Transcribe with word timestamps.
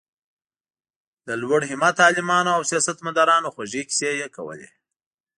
د 1.27 1.29
لوړ 1.41 1.61
همته 1.71 2.01
عالمانو 2.07 2.51
او 2.57 2.61
سیاست 2.71 2.97
مدارانو 3.07 3.53
خوږې 3.53 3.81
کیسې 3.89 4.09
یې 4.21 4.27
کولې. 4.35 4.69